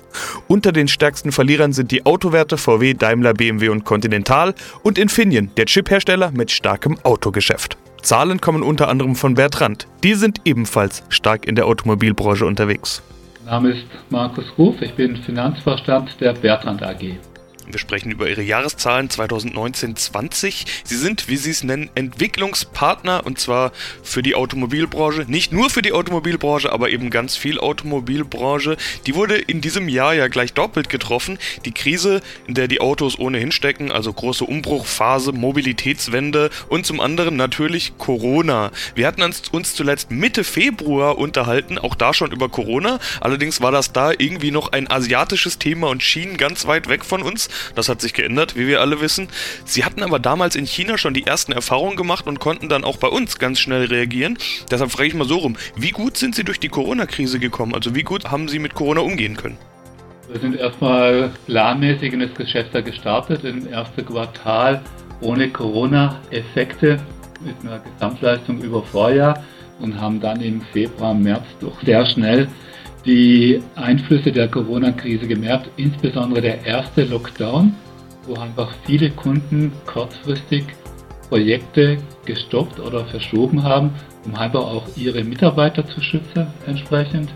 Unter 0.48 0.72
den 0.72 0.88
stärksten 0.88 1.32
Verlierern 1.32 1.74
sind 1.74 1.92
die 1.92 2.06
Autowerte 2.06 2.58
VW, 2.58 2.94
Daimler, 2.94 3.34
BMW 3.34 3.70
und 3.70 3.84
Continental 3.84 4.54
und 4.84 4.98
Infineon, 4.98 5.52
der 5.58 5.66
Chiphersteller 5.66 6.32
mit 6.32 6.52
starkem 6.52 6.98
Autogeschäft. 7.04 7.78
Zahlen 8.06 8.40
kommen 8.40 8.62
unter 8.62 8.88
anderem 8.88 9.16
von 9.16 9.34
Bertrand. 9.34 9.88
Die 10.04 10.14
sind 10.14 10.42
ebenfalls 10.46 11.02
stark 11.10 11.48
in 11.48 11.56
der 11.56 11.66
Automobilbranche 11.66 12.46
unterwegs. 12.46 13.02
Mein 13.44 13.54
Name 13.54 13.70
ist 13.72 13.88
Markus 14.12 14.46
Ruf, 14.60 14.80
ich 14.82 14.94
bin 14.94 15.18
Finanzvorstand 15.18 16.22
der 16.22 16.34
Bertrand 16.34 16.84
AG. 16.84 17.16
Wir 17.68 17.80
sprechen 17.80 18.12
über 18.12 18.30
Ihre 18.30 18.44
Jahreszahlen 18.44 19.10
2019-20. 19.10 20.66
Sie 20.84 20.96
sind, 20.96 21.28
wie 21.28 21.38
Sie 21.38 21.50
es 21.50 21.64
nennen, 21.64 21.90
Entwicklungspartner 21.96 23.26
und 23.26 23.40
zwar 23.40 23.72
für 24.04 24.22
die 24.22 24.36
Automobilbranche. 24.36 25.26
Nicht 25.28 25.52
nur 25.52 25.72
für 25.72 25.82
die 25.82 25.92
Automobilbranche, 25.92 26.72
aber 26.72 26.92
eben 26.92 27.10
ganz 27.10 27.36
viel 27.36 27.60
Automobilbranche. 27.60 28.78
Die 29.08 29.16
wurde 29.16 29.36
in 29.36 29.62
diesem 29.62 29.90
Jahr 29.90 30.14
ja 30.14 30.28
gleich 30.28 30.54
doppelt 30.54 30.90
getroffen. 30.90 31.40
Die 31.66 31.72
Krise, 31.72 32.22
in 32.46 32.54
der 32.54 32.68
die 32.68 32.82
Autos 32.82 33.18
ohnehin 33.18 33.52
stecken, 33.52 33.92
also 33.92 34.14
große 34.14 34.46
Umbruchphase, 34.46 35.32
Mobilitätswende 35.32 36.52
und 36.70 36.86
zum 36.86 37.00
anderen 37.00 37.36
natürlich 37.36 37.98
Corona. 37.98 38.72
Wir 38.94 39.08
hatten 39.08 39.24
uns 39.24 39.74
zuletzt 39.74 40.12
Mitte 40.12 40.44
Februar 40.44 41.18
unterhalten, 41.18 41.80
auch 41.80 41.96
da 41.96 42.14
schon 42.14 42.32
über 42.32 42.48
Corona. 42.48 43.00
Allerdings 43.22 43.60
war 43.62 43.72
das 43.72 43.92
da 43.92 44.12
irgendwie 44.12 44.52
noch 44.52 44.72
ein 44.72 44.90
asiatisches 44.90 45.58
Thema 45.58 45.88
und 45.88 46.04
schien 46.04 46.38
ganz 46.38 46.68
weit 46.68 46.90
weg 46.90 47.04
von 47.04 47.24
uns. 47.24 47.50
Das 47.76 47.90
hat 47.90 48.02
sich 48.02 48.14
geändert, 48.14 48.56
wie 48.56 48.68
wir 48.68 48.82
alle 48.82 49.02
wissen. 49.02 49.28
Sie 49.66 49.84
hatten 49.84 50.04
aber 50.04 50.20
damals 50.20 50.56
in 50.56 50.66
China 50.66 50.98
schon 50.98 51.14
die 51.14 51.26
ersten 51.26 51.52
Erfahrungen 51.52 51.96
gemacht 51.96 52.28
und 52.28 52.40
konnten 52.40 52.70
dann 52.70 52.84
auch 52.84 52.98
bei 52.98 53.08
uns 53.08 53.40
ganz 53.40 53.60
schnell 53.60 53.86
reagieren. 53.86 54.38
Deshalb 54.72 54.92
frage 54.92 55.08
ich 55.08 55.14
mal 55.14 55.28
so 55.28 55.38
rum, 55.38 55.58
wie 55.76 55.92
gut 55.92 56.18
sind 56.18 56.36
Sie 56.36 56.44
durch 56.44 56.60
die 56.60 56.70
Corona-Krise 56.70 57.40
gekommen? 57.40 57.74
Also 57.74 57.96
wie 57.96 58.04
gut 58.04 58.32
haben 58.32 58.48
Sie 58.48 58.60
mit 58.60 58.74
Corona 58.74 59.02
umgehen 59.02 59.38
können? 59.38 59.58
Wir 60.32 60.40
sind 60.40 60.56
erstmal 60.56 61.32
planmäßig 61.46 62.14
in 62.14 62.20
das 62.20 62.34
Geschäft 62.34 62.74
gestartet, 62.84 63.44
im 63.44 63.68
ersten 63.68 64.06
Quartal 64.06 64.82
ohne 65.22 65.50
Corona-Effekte 65.50 67.00
mit 67.44 67.56
einer 67.64 67.80
Gesamtleistung 67.80 68.62
über 68.62 68.84
Vorjahr 68.84 69.44
und 69.80 70.00
haben 70.00 70.20
dann 70.20 70.42
im 70.42 70.62
Februar, 70.74 71.14
März 71.14 71.46
doch 71.60 71.82
sehr 71.84 72.06
schnell 72.06 72.48
die 73.06 73.62
Einflüsse 73.76 74.32
der 74.32 74.48
Corona-Krise 74.48 75.28
gemerkt, 75.28 75.70
insbesondere 75.78 76.42
der 76.42 76.66
erste 76.66 77.04
Lockdown 77.04 77.74
wo 78.28 78.36
einfach 78.36 78.72
viele 78.86 79.12
Kunden 79.12 79.72
kurzfristig 79.86 80.66
Projekte 81.30 81.98
gestoppt 82.26 82.80
oder 82.80 83.06
verschoben 83.06 83.64
haben, 83.64 83.92
um 84.26 84.36
einfach 84.36 84.62
auch 84.62 84.88
ihre 84.96 85.24
Mitarbeiter 85.24 85.86
zu 85.86 86.02
schützen 86.02 86.48
entsprechend 86.66 87.30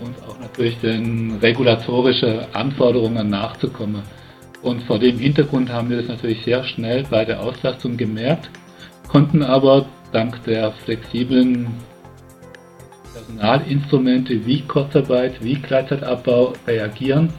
und 0.00 0.14
auch 0.28 0.38
natürlich 0.40 0.78
den 0.80 1.38
regulatorischen 1.40 2.40
Anforderungen 2.52 3.30
nachzukommen. 3.30 4.02
Und 4.62 4.82
vor 4.84 4.98
dem 4.98 5.18
Hintergrund 5.18 5.70
haben 5.70 5.90
wir 5.90 5.98
das 5.98 6.08
natürlich 6.08 6.42
sehr 6.42 6.64
schnell 6.64 7.04
bei 7.10 7.24
der 7.24 7.40
Auslastung 7.40 7.96
gemerkt, 7.96 8.50
konnten 9.08 9.42
aber 9.42 9.86
dank 10.12 10.42
der 10.44 10.72
flexiblen 10.72 11.68
Personalinstrumente 13.26 14.44
wie 14.46 14.60
Kurzarbeit, 14.62 15.42
wie 15.42 15.54
Gleitzeitabbau 15.54 16.52
reagieren 16.66 17.32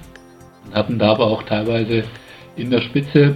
und 0.66 0.76
hatten 0.76 1.00
da 1.00 1.12
aber 1.12 1.28
auch 1.28 1.44
teilweise 1.44 2.04
in 2.56 2.70
der 2.70 2.82
Spitze 2.82 3.36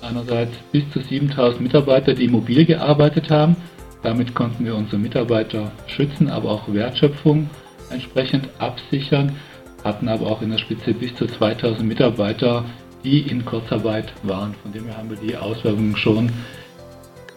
einerseits 0.00 0.52
bis 0.70 0.88
zu 0.90 1.00
7000 1.00 1.60
Mitarbeiter, 1.60 2.14
die 2.14 2.28
mobil 2.28 2.64
gearbeitet 2.64 3.30
haben. 3.30 3.56
Damit 4.02 4.34
konnten 4.34 4.64
wir 4.64 4.76
unsere 4.76 4.98
Mitarbeiter 4.98 5.72
schützen, 5.86 6.28
aber 6.28 6.50
auch 6.50 6.72
Wertschöpfung 6.72 7.50
entsprechend 7.90 8.48
absichern, 8.58 9.34
hatten 9.82 10.08
aber 10.08 10.26
auch 10.26 10.42
in 10.42 10.50
der 10.50 10.58
Spitze 10.58 10.94
bis 10.94 11.14
zu 11.16 11.26
2000 11.26 11.86
Mitarbeiter, 11.86 12.64
die 13.02 13.20
in 13.20 13.44
Kurzarbeit 13.44 14.12
waren. 14.22 14.54
Von 14.62 14.72
dem 14.72 14.84
her 14.84 14.96
haben 14.96 15.10
wir 15.10 15.16
die 15.16 15.36
Auswirkungen 15.36 15.96
schon 15.96 16.30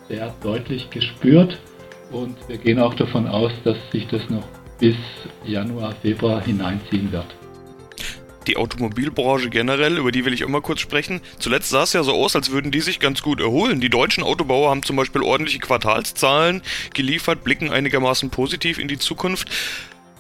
sehr 0.08 0.34
deutlich 0.44 0.90
gespürt 0.90 1.58
und 2.12 2.36
wir 2.48 2.58
gehen 2.58 2.80
auch 2.80 2.94
davon 2.94 3.28
aus, 3.28 3.52
dass 3.64 3.78
sich 3.92 4.08
das 4.08 4.30
noch 4.30 4.46
bis 4.80 4.96
Januar, 5.46 5.94
Februar 6.02 6.42
hineinziehen 6.42 7.12
wird 7.12 7.28
die 8.48 8.58
Automobilbranche 8.58 9.50
generell, 9.50 9.98
über 9.98 10.12
die 10.12 10.26
will 10.26 10.34
ich 10.34 10.42
immer 10.42 10.62
kurz 10.62 10.80
sprechen. 10.80 11.22
Zuletzt 11.40 11.70
sah 11.70 11.84
es 11.84 11.94
ja 11.94 12.04
so 12.04 12.14
aus, 12.14 12.36
als 12.36 12.52
würden 12.52 12.72
die 12.72 12.82
sich 12.82 13.00
ganz 13.00 13.22
gut 13.22 13.40
erholen. 13.40 13.80
Die 13.82 13.90
deutschen 13.90 14.24
Autobauer 14.24 14.70
haben 14.70 14.84
zum 14.84 14.96
Beispiel 14.96 15.22
ordentliche 15.22 15.60
Quartalszahlen 15.60 16.62
geliefert, 16.94 17.44
blicken 17.44 17.72
einigermaßen 17.72 18.30
positiv 18.30 18.80
in 18.80 18.88
die 18.88 18.98
Zukunft. 18.98 19.50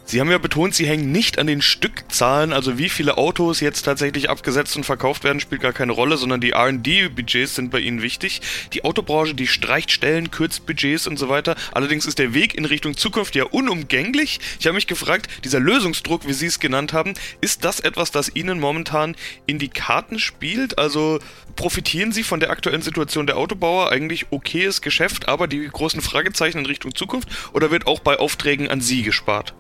Sie 0.04 0.20
haben 0.20 0.32
ja 0.32 0.40
betont, 0.40 0.76
Sie 0.76 0.88
hängen 0.88 1.12
nicht 1.12 1.40
an 1.40 1.48
den 1.48 1.62
Stückzahlen, 1.62 2.54
also 2.54 2.78
wie 2.78 2.90
viele 2.90 3.18
Autos 3.18 3.60
jetzt 3.60 3.84
tatsächlich 3.84 4.30
abgesetzt 4.30 4.76
und 4.76 4.84
verkauft 4.84 5.24
werden, 5.24 5.40
spielt 5.40 5.62
gar 5.62 5.74
keine 5.74 5.94
Rolle, 5.94 6.18
sondern 6.18 6.42
die 6.42 6.52
RD-Budgets 6.52 7.56
sind 7.56 7.72
bei 7.72 7.80
Ihnen 7.80 8.02
wichtig. 8.02 8.42
Die 8.74 8.84
Autobranche, 8.84 9.36
die 9.36 9.48
streicht 9.48 9.92
Stellen, 9.92 10.32
kürzt 10.32 10.66
Budgets 10.66 11.08
und 11.08 11.18
so 11.18 11.30
weiter. 11.30 11.56
Allerdings 11.72 12.06
ist 12.06 12.20
der 12.20 12.34
Weg 12.34 12.56
in 12.56 12.66
Richtung 12.66 12.98
Zukunft 12.98 13.36
ja 13.36 13.46
unumgänglich. 13.46 14.40
Ich 14.60 14.66
habe 14.66 14.76
mich 14.76 14.88
gefragt, 14.88 15.30
dieser 15.46 15.60
Lösungsdruck, 15.60 16.28
wie 16.28 16.34
Sie 16.34 16.48
es 16.48 16.60
genannt 16.60 16.94
haben, 16.94 17.14
ist 17.40 17.64
das 17.64 17.80
etwas, 17.80 18.12
das 18.12 18.36
Ihnen 18.36 18.60
momentan 18.60 19.16
in 19.46 19.60
die 19.60 19.70
Karten 19.70 20.20
spielt? 20.20 20.78
Also 20.78 21.20
profitieren 21.56 22.12
Sie 22.12 22.24
von 22.24 22.40
der 22.40 22.50
aktuellen 22.50 22.82
Situation 22.82 23.28
der 23.28 23.38
Autobauer? 23.38 23.92
Eigentlich 23.92 24.28
okayes 24.32 24.82
Geschäft, 24.82 25.30
aber 25.30 25.48
die 25.48 25.68
großen 25.68 26.02
Fragezeichen 26.02 26.60
in 26.60 26.66
Richtung 26.66 26.96
Zukunft? 26.96 27.30
Oder 27.54 27.72
wird 27.72 27.88
auch 27.88 28.00
bei 28.00 28.18
Aufträgen 28.20 28.70
an 28.70 28.82
Sie 28.82 29.04
gespart? 29.04 29.54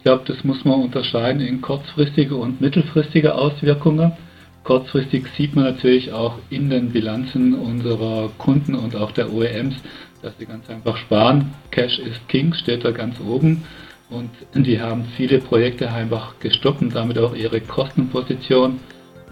Ich 0.00 0.04
glaube, 0.04 0.24
das 0.26 0.42
muss 0.44 0.64
man 0.64 0.80
unterscheiden 0.80 1.42
in 1.42 1.60
kurzfristige 1.60 2.34
und 2.34 2.58
mittelfristige 2.62 3.34
Auswirkungen. 3.34 4.12
Kurzfristig 4.64 5.26
sieht 5.36 5.54
man 5.54 5.64
natürlich 5.64 6.10
auch 6.10 6.38
in 6.48 6.70
den 6.70 6.88
Bilanzen 6.88 7.52
unserer 7.52 8.30
Kunden 8.38 8.74
und 8.74 8.96
auch 8.96 9.12
der 9.12 9.30
OEMs, 9.30 9.74
dass 10.22 10.32
sie 10.38 10.46
ganz 10.46 10.70
einfach 10.70 10.96
sparen. 10.96 11.52
Cash 11.70 11.98
ist 11.98 12.26
King, 12.28 12.54
steht 12.54 12.82
da 12.82 12.92
ganz 12.92 13.20
oben. 13.20 13.62
Und 14.08 14.30
die 14.54 14.80
haben 14.80 15.04
viele 15.18 15.38
Projekte 15.38 15.92
einfach 15.92 16.32
gestoppt 16.40 16.80
und 16.80 16.94
damit 16.94 17.18
auch 17.18 17.36
ihre 17.36 17.60
Kostenposition 17.60 18.80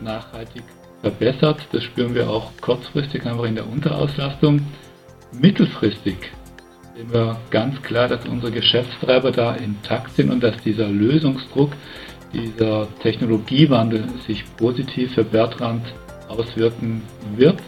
nachhaltig 0.02 0.64
verbessert. 1.00 1.66
Das 1.72 1.82
spüren 1.82 2.14
wir 2.14 2.28
auch 2.28 2.52
kurzfristig 2.60 3.24
einfach 3.24 3.44
in 3.44 3.54
der 3.54 3.66
Unterauslastung. 3.66 4.60
Mittelfristig 5.32 6.18
sehen 6.98 7.12
wir 7.12 7.36
ganz 7.50 7.80
klar, 7.82 8.08
dass 8.08 8.26
unsere 8.26 8.50
Geschäftstreiber 8.50 9.30
da 9.30 9.54
intakt 9.54 10.16
sind 10.16 10.30
und 10.30 10.42
dass 10.42 10.56
dieser 10.62 10.88
Lösungsdruck, 10.88 11.70
dieser 12.32 12.88
Technologiewandel 13.00 14.04
sich 14.26 14.44
positiv 14.56 15.14
für 15.14 15.22
Bertrand 15.22 15.82
auswirken 16.28 17.02
wird. 17.36 17.60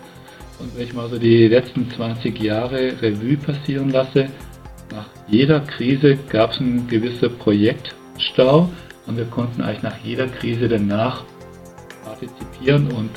Und 0.59 0.77
wenn 0.77 0.85
ich 0.85 0.95
mal 0.95 1.09
so 1.09 1.17
die 1.17 1.47
letzten 1.47 1.89
20 1.91 2.43
Jahre 2.43 3.01
Revue 3.01 3.37
passieren 3.37 3.91
lasse, 3.91 4.29
nach 4.91 5.07
jeder 5.29 5.61
Krise 5.61 6.19
gab 6.29 6.51
es 6.51 6.59
einen 6.59 6.89
gewissen 6.89 7.39
Projektstau 7.39 8.69
und 9.07 9.17
wir 9.17 9.27
konnten 9.27 9.63
eigentlich 9.63 9.83
nach 9.83 9.99
jeder 10.03 10.27
Krise 10.27 10.69
danach 10.69 11.23
partizipieren 12.05 12.91
und 12.91 13.11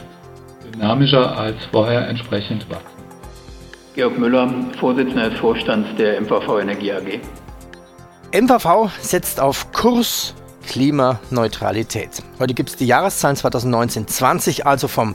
dynamischer 0.72 1.36
als 1.38 1.66
vorher 1.72 2.08
entsprechend 2.08 2.70
wachsen. 2.70 2.93
Georg 3.96 4.18
Müller, 4.18 4.52
Vorsitzender 4.80 5.30
des 5.30 5.40
Vorstands 5.40 5.88
der 6.00 6.20
MVV 6.20 6.62
Energie 6.62 6.92
AG. 6.92 7.20
MVV 8.34 8.90
setzt 9.00 9.40
auf 9.40 9.72
Kurs 9.72 10.34
Klimaneutralität. 10.68 12.24
Heute 12.40 12.56
gibt 12.56 12.70
es 12.70 12.76
die 12.76 12.88
Jahreszahlen 12.88 13.38
2019-20, 13.38 14.64
also 14.64 14.88
vom 14.88 15.14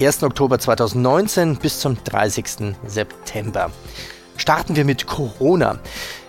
1. 0.00 0.22
Oktober 0.22 0.60
2019 0.60 1.56
bis 1.56 1.80
zum 1.80 1.96
30. 2.04 2.76
September. 2.86 3.72
Starten 4.36 4.76
wir 4.76 4.84
mit 4.84 5.08
Corona. 5.08 5.80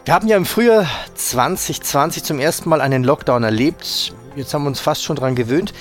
Wir 0.05 0.15
haben 0.15 0.27
ja 0.27 0.38
im 0.38 0.46
Frühjahr 0.48 0.88
2020 1.13 2.24
zum 2.24 2.39
ersten 2.39 2.67
Mal 2.67 2.81
einen 2.81 3.03
Lockdown 3.03 3.43
erlebt. 3.43 4.12
Jetzt 4.36 4.55
haben 4.55 4.63
wir 4.63 4.70
uns 4.70 4.79
fast 4.79 5.03
schon 5.03 5.17
daran 5.17 5.36
gewöhnt. 5.36 5.72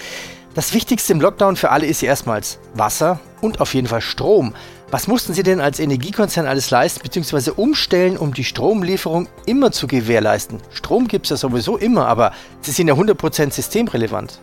Das 0.52 0.74
Wichtigste 0.74 1.12
im 1.14 1.20
Lockdown 1.20 1.56
für 1.56 1.70
alle 1.70 1.86
ist 1.86 2.02
erstmals 2.02 2.58
Wasser 2.74 3.20
und 3.40 3.60
auf 3.60 3.72
jeden 3.72 3.86
Fall 3.86 4.00
Strom. 4.00 4.52
Was 4.90 5.06
mussten 5.06 5.34
Sie 5.34 5.44
denn 5.44 5.60
als 5.60 5.78
Energiekonzern 5.78 6.48
alles 6.48 6.72
leisten 6.72 7.00
bzw. 7.04 7.52
umstellen, 7.54 8.16
um 8.16 8.34
die 8.34 8.42
Stromlieferung 8.42 9.28
immer 9.46 9.70
zu 9.70 9.86
gewährleisten? 9.86 10.58
Strom 10.72 11.06
gibt 11.06 11.26
es 11.26 11.30
ja 11.30 11.36
sowieso 11.36 11.76
immer, 11.76 12.08
aber 12.08 12.32
Sie 12.60 12.72
sind 12.72 12.88
ja 12.88 12.94
100% 12.94 13.52
systemrelevant. 13.52 14.40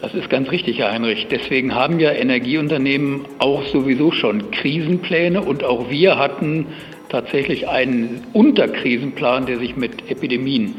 Das 0.00 0.14
ist 0.14 0.28
ganz 0.30 0.50
richtig, 0.50 0.78
Herr 0.78 0.90
Heinrich. 0.90 1.28
Deswegen 1.30 1.76
haben 1.76 2.00
ja 2.00 2.10
Energieunternehmen 2.10 3.24
auch 3.38 3.64
sowieso 3.66 4.10
schon 4.10 4.50
Krisenpläne 4.50 5.40
und 5.42 5.62
auch 5.62 5.88
wir 5.88 6.18
hatten 6.18 6.66
tatsächlich 7.08 7.68
einen 7.68 8.26
Unterkrisenplan, 8.32 9.46
der 9.46 9.60
sich 9.60 9.76
mit 9.76 10.10
Epidemien 10.10 10.74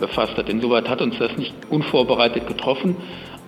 befasst 0.00 0.38
hat. 0.38 0.48
Insoweit 0.48 0.88
hat 0.88 1.02
uns 1.02 1.18
das 1.18 1.36
nicht 1.36 1.52
unvorbereitet 1.68 2.46
getroffen. 2.46 2.96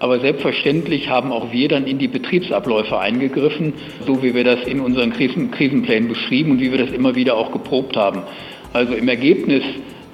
Aber 0.05 0.21
selbstverständlich 0.21 1.09
haben 1.09 1.33
auch 1.33 1.51
wir 1.51 1.67
dann 1.67 1.87
in 1.87 1.97
die 1.97 2.09
Betriebsabläufe 2.09 2.99
eingegriffen, 2.99 3.73
so 4.07 4.23
wie 4.23 4.35
wir 4.35 4.45
das 4.45 4.63
in 4.65 4.81
unseren 4.81 5.15
Krisen 5.15 5.51
Krisenplänen 5.51 6.11
beschrieben 6.11 6.51
und 6.51 6.61
wie 6.61 6.71
wir 6.71 6.77
das 6.77 6.91
immer 6.91 7.15
wieder 7.15 7.39
auch 7.39 7.53
geprobt 7.53 7.97
haben. 7.97 8.21
Also 8.75 8.93
im 8.93 9.09
Ergebnis 9.09 9.63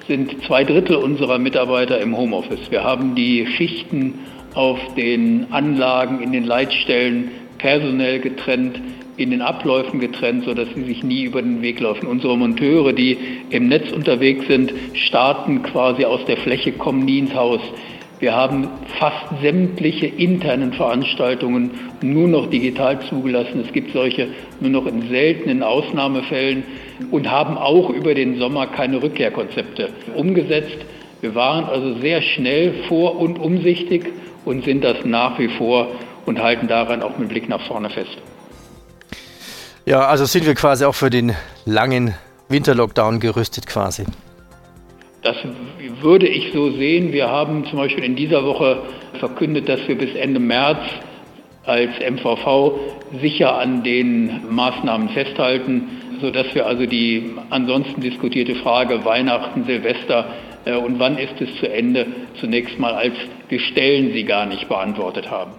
sind 0.07 0.41
zwei 0.45 0.63
Drittel 0.63 0.95
unserer 0.95 1.39
Mitarbeiter 1.39 1.99
im 1.99 2.15
Homeoffice. 2.15 2.71
Wir 2.71 2.85
haben 2.85 3.15
die 3.15 3.45
Schichten 3.45 4.13
auf 4.53 4.79
den 4.95 5.47
Anlagen, 5.51 6.23
in 6.23 6.31
den 6.31 6.45
Leitstellen 6.45 7.31
personell 7.57 8.21
getrennt, 8.21 8.79
in 9.17 9.31
den 9.31 9.41
Abläufen 9.41 9.99
getrennt, 9.99 10.45
sodass 10.45 10.69
sie 10.73 10.85
sich 10.85 11.03
nie 11.03 11.23
über 11.23 11.41
den 11.41 11.61
Weg 11.61 11.81
laufen. 11.81 12.07
Unsere 12.07 12.37
Monteure, 12.37 12.93
die 12.93 13.17
im 13.49 13.67
Netz 13.67 13.91
unterwegs 13.91 14.47
sind, 14.47 14.71
starten 14.93 15.63
quasi 15.63 16.05
aus 16.05 16.23
der 16.27 16.37
Fläche, 16.37 16.71
kommen 16.71 17.03
nie 17.03 17.19
ins 17.19 17.35
Haus. 17.35 17.59
Wir 18.21 18.35
haben 18.35 18.69
fast 18.99 19.41
sämtliche 19.41 20.05
internen 20.05 20.73
Veranstaltungen 20.73 21.71
nur 22.03 22.27
noch 22.27 22.51
digital 22.51 22.99
zugelassen. 23.09 23.63
Es 23.65 23.73
gibt 23.73 23.93
solche 23.93 24.27
nur 24.59 24.69
noch 24.69 24.85
in 24.85 25.09
seltenen 25.09 25.63
Ausnahmefällen 25.63 26.63
und 27.09 27.31
haben 27.31 27.57
auch 27.57 27.89
über 27.89 28.13
den 28.13 28.37
Sommer 28.37 28.67
keine 28.67 29.01
Rückkehrkonzepte 29.01 29.89
umgesetzt. 30.15 30.77
Wir 31.21 31.33
waren 31.33 31.65
also 31.65 31.99
sehr 31.99 32.21
schnell 32.21 32.83
vor 32.87 33.19
und 33.19 33.39
umsichtig 33.39 34.13
und 34.45 34.65
sind 34.65 34.83
das 34.83 35.03
nach 35.03 35.39
wie 35.39 35.47
vor 35.47 35.87
und 36.27 36.39
halten 36.39 36.67
daran 36.67 37.01
auch 37.01 37.17
mit 37.17 37.29
Blick 37.29 37.49
nach 37.49 37.65
vorne 37.65 37.89
fest. 37.89 38.17
Ja, 39.87 40.01
also 40.01 40.25
sind 40.25 40.45
wir 40.45 40.53
quasi 40.53 40.85
auch 40.85 40.93
für 40.93 41.09
den 41.09 41.35
langen 41.65 42.13
Winterlockdown 42.49 43.19
gerüstet 43.19 43.65
quasi. 43.65 44.05
Das 45.23 45.37
würde 46.01 46.27
ich 46.27 46.51
so 46.51 46.71
sehen. 46.71 47.13
Wir 47.13 47.29
haben 47.29 47.65
zum 47.65 47.77
Beispiel 47.77 48.03
in 48.03 48.15
dieser 48.15 48.43
Woche 48.43 48.81
verkündet, 49.19 49.69
dass 49.69 49.87
wir 49.87 49.95
bis 49.95 50.15
Ende 50.15 50.39
März 50.39 50.79
als 51.63 51.91
MVV 51.99 52.79
sicher 53.21 53.55
an 53.57 53.83
den 53.83 54.41
Maßnahmen 54.49 55.09
festhalten, 55.09 55.89
sodass 56.21 56.53
wir 56.55 56.65
also 56.65 56.87
die 56.87 57.35
ansonsten 57.51 58.01
diskutierte 58.01 58.55
Frage 58.55 59.05
Weihnachten, 59.05 59.65
Silvester 59.65 60.25
äh, 60.65 60.73
und 60.73 60.99
wann 60.99 61.17
ist 61.19 61.39
es 61.39 61.55
zu 61.57 61.71
Ende 61.71 62.07
zunächst 62.39 62.79
mal 62.79 62.93
als 62.93 63.13
wir 63.49 63.59
stellen 63.59 64.13
sie 64.13 64.23
gar 64.23 64.47
nicht 64.47 64.67
beantwortet 64.69 65.29
haben. 65.29 65.51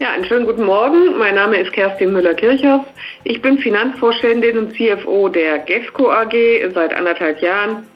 Ja, 0.00 0.12
einen 0.12 0.24
schönen 0.24 0.46
guten 0.46 0.64
Morgen. 0.64 1.18
Mein 1.18 1.34
Name 1.34 1.58
ist 1.58 1.72
Kerstin 1.72 2.12
Müller-Kirchhoff. 2.12 2.86
Ich 3.24 3.42
bin 3.42 3.58
Finanzvorständin 3.58 4.56
und 4.56 4.72
CFO 4.74 5.28
der 5.28 5.58
GEFCO 5.58 6.10
AG 6.10 6.32
seit 6.72 6.94
anderthalb 6.94 7.42
Jahren 7.42 7.86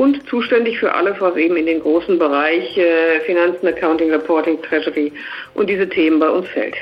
und 0.00 0.26
zuständig 0.30 0.78
für 0.78 0.94
alles, 0.94 1.20
was 1.20 1.36
eben 1.36 1.56
in 1.56 1.66
den 1.66 1.80
großen 1.80 2.18
Bereich 2.18 2.74
äh, 2.78 3.20
Finanzen, 3.26 3.66
Accounting, 3.66 4.10
Reporting, 4.10 4.56
Treasury 4.62 5.12
und 5.52 5.68
diese 5.68 5.86
Themen 5.86 6.18
bei 6.18 6.30
uns 6.30 6.48
fällt. 6.48 6.74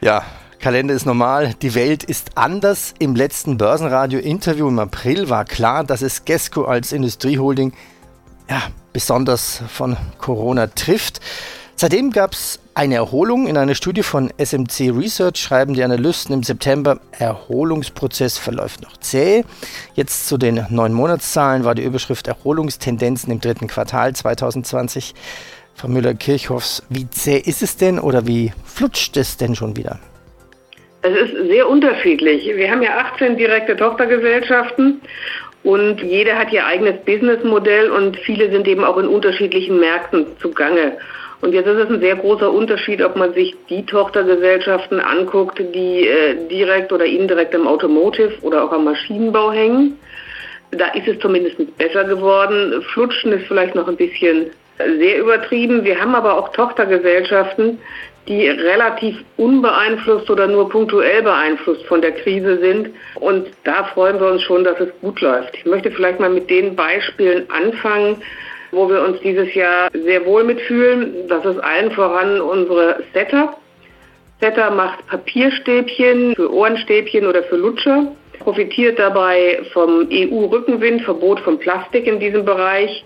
Ja, 0.00 0.24
Kalender 0.58 0.94
ist 0.94 1.04
normal, 1.04 1.52
die 1.60 1.74
Welt 1.74 2.04
ist 2.04 2.38
anders. 2.38 2.94
Im 2.98 3.14
letzten 3.16 3.58
Börsenradio-Interview 3.58 4.66
im 4.68 4.78
April 4.78 5.28
war 5.28 5.44
klar, 5.44 5.84
dass 5.84 6.00
es 6.00 6.24
Gesco 6.24 6.64
als 6.64 6.92
Industrieholding 6.92 7.74
ja, 8.48 8.62
besonders 8.94 9.62
von 9.68 9.98
Corona 10.16 10.68
trifft. 10.68 11.20
Seitdem 11.76 12.12
gab 12.12 12.32
es 12.32 12.61
eine 12.74 12.94
Erholung. 12.94 13.46
In 13.46 13.56
einer 13.56 13.74
Studie 13.74 14.02
von 14.02 14.30
SMC 14.38 14.90
Research 14.90 15.38
schreiben 15.38 15.74
die 15.74 15.82
Analysten 15.82 16.34
im 16.34 16.42
September, 16.42 16.98
Erholungsprozess 17.18 18.38
verläuft 18.38 18.82
noch 18.82 18.96
zäh. 18.98 19.44
Jetzt 19.94 20.28
zu 20.28 20.38
den 20.38 20.66
neun 20.70 20.92
Monatszahlen 20.92 21.64
war 21.64 21.74
die 21.74 21.84
Überschrift 21.84 22.28
Erholungstendenzen 22.28 23.32
im 23.32 23.40
dritten 23.40 23.68
Quartal 23.68 24.14
2020. 24.14 25.14
Frau 25.74 25.88
Müller-Kirchhoffs, 25.88 26.82
wie 26.88 27.08
zäh 27.08 27.38
ist 27.38 27.62
es 27.62 27.76
denn 27.76 27.98
oder 27.98 28.26
wie 28.26 28.52
flutscht 28.64 29.16
es 29.16 29.36
denn 29.36 29.54
schon 29.54 29.76
wieder? 29.76 29.98
Es 31.02 31.16
ist 31.16 31.48
sehr 31.48 31.68
unterschiedlich. 31.68 32.46
Wir 32.54 32.70
haben 32.70 32.82
ja 32.82 32.98
18 32.98 33.36
direkte 33.36 33.76
Tochtergesellschaften 33.76 35.00
und 35.64 36.00
jede 36.00 36.38
hat 36.38 36.52
ihr 36.52 36.64
eigenes 36.64 37.04
Businessmodell 37.04 37.90
und 37.90 38.16
viele 38.18 38.50
sind 38.52 38.68
eben 38.68 38.84
auch 38.84 38.98
in 38.98 39.08
unterschiedlichen 39.08 39.80
Märkten 39.80 40.26
zugange. 40.40 40.96
Und 41.42 41.52
jetzt 41.52 41.66
ist 41.66 41.76
es 41.76 41.90
ein 41.90 42.00
sehr 42.00 42.14
großer 42.14 42.50
Unterschied, 42.50 43.02
ob 43.02 43.16
man 43.16 43.34
sich 43.34 43.54
die 43.68 43.84
Tochtergesellschaften 43.84 45.00
anguckt, 45.00 45.58
die 45.58 46.06
äh, 46.06 46.36
direkt 46.48 46.92
oder 46.92 47.04
indirekt 47.04 47.52
im 47.52 47.66
Automotive 47.66 48.32
oder 48.42 48.64
auch 48.64 48.72
am 48.72 48.84
Maschinenbau 48.84 49.50
hängen. 49.50 49.98
Da 50.70 50.86
ist 50.94 51.08
es 51.08 51.18
zumindest 51.18 51.56
besser 51.76 52.04
geworden. 52.04 52.80
Flutschen 52.92 53.32
ist 53.32 53.46
vielleicht 53.48 53.74
noch 53.74 53.88
ein 53.88 53.96
bisschen 53.96 54.50
sehr 54.78 55.18
übertrieben. 55.18 55.84
Wir 55.84 56.00
haben 56.00 56.14
aber 56.14 56.38
auch 56.38 56.52
Tochtergesellschaften, 56.52 57.78
die 58.28 58.46
relativ 58.46 59.16
unbeeinflusst 59.36 60.30
oder 60.30 60.46
nur 60.46 60.68
punktuell 60.68 61.22
beeinflusst 61.22 61.84
von 61.86 62.00
der 62.00 62.12
Krise 62.12 62.58
sind. 62.60 62.90
Und 63.16 63.48
da 63.64 63.82
freuen 63.82 64.20
wir 64.20 64.28
uns 64.28 64.42
schon, 64.42 64.62
dass 64.62 64.78
es 64.78 64.90
gut 65.00 65.20
läuft. 65.20 65.56
Ich 65.56 65.66
möchte 65.66 65.90
vielleicht 65.90 66.20
mal 66.20 66.30
mit 66.30 66.48
den 66.48 66.76
Beispielen 66.76 67.50
anfangen, 67.50 68.22
wo 68.72 68.88
wir 68.88 69.02
uns 69.02 69.20
dieses 69.20 69.54
Jahr 69.54 69.88
sehr 69.92 70.26
wohl 70.26 70.44
mitfühlen. 70.44 71.28
Das 71.28 71.44
ist 71.44 71.58
allen 71.60 71.92
voran 71.92 72.40
unsere 72.40 73.04
Setter. 73.14 73.54
Setter 74.40 74.72
macht 74.72 75.06
Papierstäbchen 75.06 76.34
für 76.34 76.52
Ohrenstäbchen 76.52 77.26
oder 77.26 77.44
für 77.44 77.56
Lutscher, 77.56 78.08
profitiert 78.40 78.98
dabei 78.98 79.60
vom 79.72 80.08
EU-Rückenwind, 80.10 81.02
Verbot 81.02 81.38
von 81.40 81.60
Plastik 81.60 82.08
in 82.08 82.18
diesem 82.18 82.44
Bereich 82.44 83.04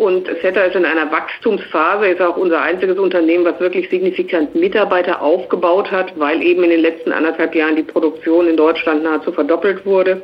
und 0.00 0.26
Setter 0.40 0.64
ist 0.64 0.76
in 0.76 0.86
einer 0.86 1.12
Wachstumsphase, 1.12 2.06
ist 2.06 2.22
auch 2.22 2.38
unser 2.38 2.62
einziges 2.62 2.98
Unternehmen, 2.98 3.44
was 3.44 3.60
wirklich 3.60 3.90
signifikant 3.90 4.54
Mitarbeiter 4.54 5.20
aufgebaut 5.20 5.90
hat, 5.90 6.18
weil 6.18 6.42
eben 6.42 6.64
in 6.64 6.70
den 6.70 6.80
letzten 6.80 7.12
anderthalb 7.12 7.54
Jahren 7.54 7.76
die 7.76 7.82
Produktion 7.82 8.48
in 8.48 8.56
Deutschland 8.56 9.02
nahezu 9.02 9.30
verdoppelt 9.30 9.84
wurde. 9.84 10.22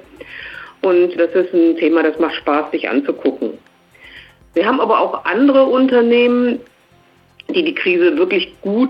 Und 0.80 1.20
das 1.20 1.30
ist 1.34 1.52
ein 1.52 1.76
Thema, 1.76 2.02
das 2.02 2.18
macht 2.18 2.36
Spaß, 2.36 2.70
sich 2.70 2.88
anzugucken. 2.88 3.58
Wir 4.56 4.66
haben 4.66 4.80
aber 4.80 4.98
auch 5.00 5.26
andere 5.26 5.64
Unternehmen, 5.66 6.60
die 7.50 7.62
die 7.62 7.74
Krise 7.74 8.16
wirklich 8.16 8.58
gut, 8.62 8.88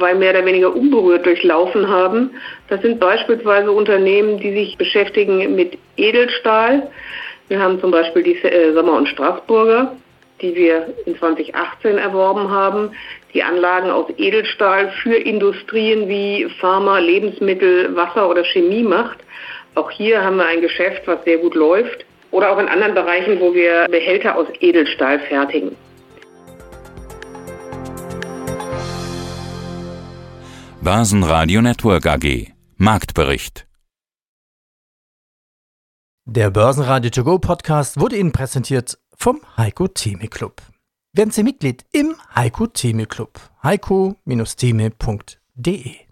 weil 0.00 0.14
mehr 0.14 0.30
oder 0.30 0.46
weniger 0.46 0.74
unberührt 0.74 1.26
durchlaufen 1.26 1.86
haben. 1.86 2.30
Das 2.68 2.80
sind 2.80 2.98
beispielsweise 2.98 3.70
Unternehmen, 3.72 4.40
die 4.40 4.54
sich 4.54 4.78
beschäftigen 4.78 5.54
mit 5.54 5.76
Edelstahl. 5.98 6.90
Wir 7.48 7.60
haben 7.60 7.78
zum 7.78 7.90
Beispiel 7.90 8.22
die 8.22 8.36
äh, 8.36 8.72
Sommer- 8.72 8.96
und 8.96 9.06
Straßburger, 9.06 9.94
die 10.40 10.54
wir 10.54 10.94
in 11.04 11.14
2018 11.18 11.98
erworben 11.98 12.50
haben, 12.50 12.92
die 13.34 13.42
Anlagen 13.42 13.90
aus 13.90 14.06
Edelstahl 14.16 14.90
für 15.02 15.14
Industrien 15.14 16.08
wie 16.08 16.48
Pharma, 16.58 16.98
Lebensmittel, 17.00 17.94
Wasser 17.94 18.30
oder 18.30 18.44
Chemie 18.44 18.82
macht. 18.82 19.18
Auch 19.74 19.90
hier 19.90 20.24
haben 20.24 20.38
wir 20.38 20.46
ein 20.46 20.62
Geschäft, 20.62 21.02
was 21.04 21.22
sehr 21.24 21.36
gut 21.36 21.54
läuft. 21.54 22.06
Oder 22.32 22.50
auch 22.50 22.58
in 22.58 22.68
anderen 22.68 22.94
Bereichen, 22.94 23.40
wo 23.40 23.54
wir 23.54 23.86
Behälter 23.88 24.36
aus 24.36 24.48
Edelstahl 24.60 25.20
fertigen. 25.20 25.76
Börsenradio 30.80 31.62
Network 31.62 32.06
AG 32.06 32.48
Marktbericht 32.76 33.68
Der 36.24 36.50
Börsenradio 36.50 37.10
To 37.10 37.22
Go 37.22 37.38
Podcast 37.38 38.00
wurde 38.00 38.16
Ihnen 38.16 38.32
präsentiert 38.32 38.98
vom 39.16 39.40
Heiko 39.56 39.86
Theme 39.86 40.26
Club. 40.26 40.60
Werden 41.12 41.30
Sie 41.30 41.44
Mitglied 41.44 41.84
im 41.92 42.16
Heiko 42.34 42.66
Theme 42.66 43.06
Club. 43.06 43.38
heiko-theme.de 43.62 46.11